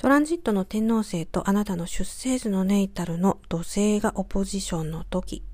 [0.00, 5.44] トランジットの天皇星とあなたの出生図のネイタルの土星がオポジションの時。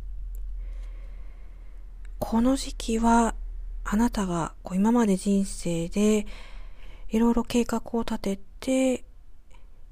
[2.21, 3.35] この時期は
[3.83, 6.29] あなたがこう今まで人生で
[7.09, 9.05] いろいろ計画を立てて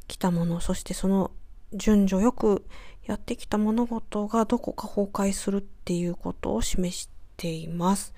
[0.07, 1.33] きたもの、そしてその
[1.73, 2.65] 順序よく
[3.07, 8.15] やってきた物事がどこか崩壊するっていうことを示しています。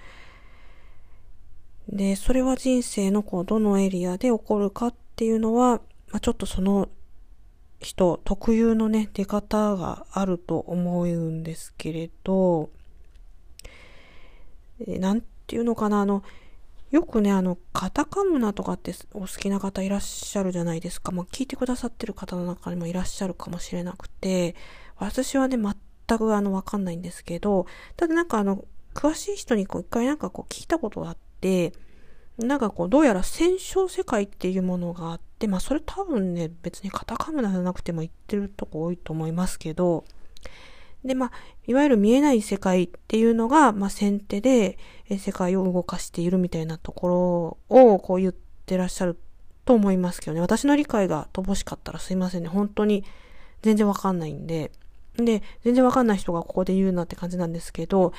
[1.89, 6.89] で、それは人生のこうどのエリアで起こるかっていうのは、まあ、ちょっとその
[7.81, 12.71] 人特有のね、出方があると思うんですけれど、
[14.87, 16.23] えなんていうのかな、あの、
[16.91, 21.13] よくね、あの、カタカムナとかってお好きな方いらっしゃるじゃないですか。
[21.13, 24.55] まあ、聞いてくださってる方の中にもいらっしゃるかもしれなくて、
[24.97, 31.73] 私はね、全くあの、わかんないんですけど、ただなんかあの、詳しい人にこう、一回なんかこう聞いたことがあって、
[32.39, 40.05] なんかこう、どうやら戦勝世界っていうものがあって、まあそれ多分ね、別にカタカムナじゃなくても言ってるとこ多いと思いますけど、
[41.05, 41.33] で、まあ、
[41.67, 44.79] いわゆる見えない世界っていうのが、まあ先手で
[45.19, 47.09] 世界を動かしているみたいなとこ
[47.71, 48.35] ろをこう言っ
[48.67, 49.19] てらっしゃる
[49.65, 50.41] と思いますけどね。
[50.41, 52.49] 私の理解が乏しかったらすいませんね。
[52.49, 53.05] 本当に
[53.63, 54.73] 全然わかんないんで。
[55.15, 58.13] で、全然わかんない人がここで言うなって感じなんですけど、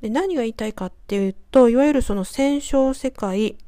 [0.00, 3.58] で、何が言いたいかっていうと、いわゆるその戦勝世界、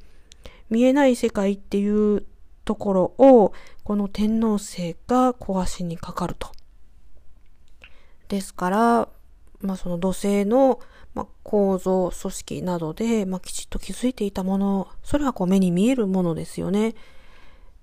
[0.71, 2.25] 見えない世界っていう
[2.65, 3.53] ところを、
[3.85, 6.51] この天皇星が壊しにかかると。
[8.29, 9.09] ですから、
[9.61, 10.81] まあその土星の、
[11.15, 16.95] まあ、構造、組織などで、まあ、きちっと気づいていたもの、それはこう目に見えるものですよね。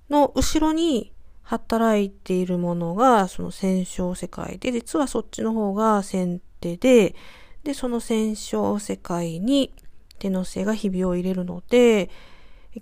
[0.09, 7.15] の後ろに働いているものが、その戦勝世界で、実はそっちの方が先手で、
[7.63, 9.73] で、その戦勝世界に
[10.17, 12.09] 手のせがひびを入れるので、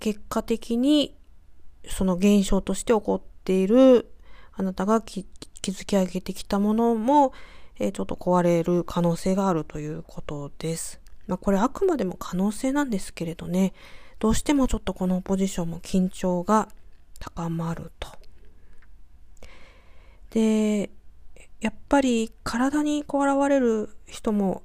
[0.00, 1.16] 結果的に
[1.86, 4.10] その現象として起こっている
[4.52, 5.24] あなたが築
[5.62, 7.32] き上げてきたものも、
[7.78, 11.00] えー、ちょっと壊れる可能性があるということです。
[11.26, 13.72] まあこれあくまでも可能性なんですけれどね、
[14.18, 16.68] どうしてもちょっとこのポジションも緊張が
[17.20, 18.08] 高まると。
[20.30, 20.90] で、
[21.60, 24.62] やっぱり体にこう現れる人も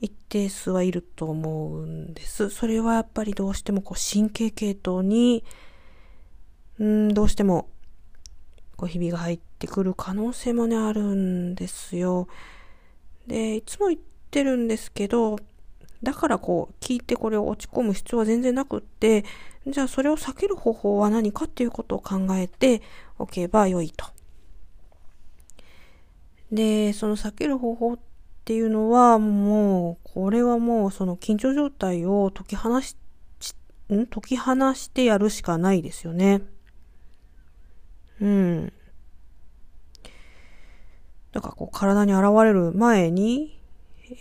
[0.00, 2.50] 一定数はいると思うんです。
[2.50, 5.44] それはやっぱりどうしてもこう神経系統に、
[6.78, 7.68] うん、どうしても
[8.76, 12.28] こうひびが入ってくる可能性もね、あるんですよ。
[13.26, 14.00] で、いつも言っ
[14.30, 15.38] てるんですけど、
[16.02, 19.24] だからこう、聞いてこれを落ち込む必要は全然なくって、
[19.66, 22.82] じゃあそれを避ける方法は何かっていうことを考えて
[23.18, 24.06] おけば良いと。
[26.52, 27.98] で、その避ける方法っ
[28.46, 32.94] っていうのはもう、これはもうその緊張状態を解き放し、
[33.92, 34.06] ん？
[34.06, 36.42] 解き放してやるしかないですよね。
[38.20, 38.72] うん。
[41.32, 43.58] だからこう体に現れる前に、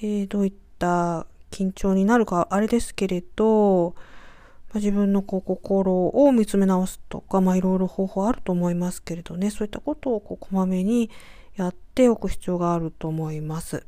[0.01, 11.11] えー、どういった緊張になるかあれですけれど、まあ、自分のこう心を見つめ直すとか、まあいろいろ方法あると思いますけれどね、そういったことをこうこまめに
[11.55, 13.85] やっておく必要があると思います。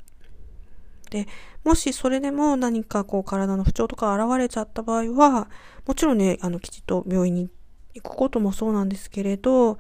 [1.10, 1.28] で、
[1.64, 5.50] もしそれでも何かこう体の不調とか現れちゃった場合は、
[5.86, 7.50] もちろんね、あの、きちっと病院に
[7.94, 9.78] 行くこともそうなんですけれど、やっ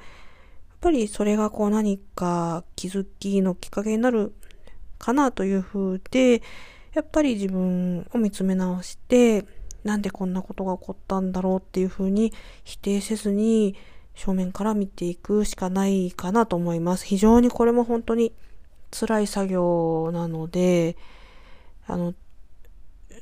[0.81, 4.33] ぱりそれがこう何か気づきのきっかけになる
[4.99, 6.41] かなという風で、
[6.93, 9.45] やっぱり自分を見つめ直して、
[9.83, 12.33] なんでこんなことが起こったんだろうっていう風に
[12.63, 13.75] 否定せずに
[14.15, 17.05] 正面から見ていくしかないかなと思います。
[17.05, 18.33] 非常にこれも本当に
[18.91, 20.97] 辛い作業なので、
[21.85, 22.13] あの、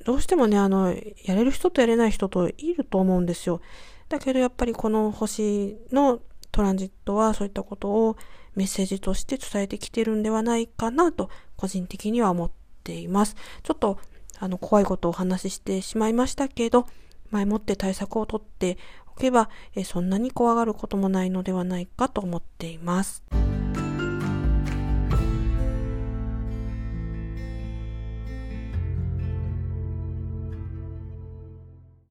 [0.06, 0.94] どうしてもね、あの、
[1.24, 3.62] やれる人とやれない人といると思うんですよ。
[4.10, 6.20] だけどやっぱりこの星の
[6.52, 8.18] トランジットはそういったことを
[8.56, 12.52] メッセージとして伝えてきてるんではないかなと個人的には思っ
[12.84, 13.36] ています。
[13.64, 14.00] ちょっと
[14.40, 16.88] あの怖いことをお話ししてしまいましたけど、
[17.32, 18.78] 前もって対策をとって
[19.14, 23.24] おけば、えそんなに怖がることもないのではないかと思っています。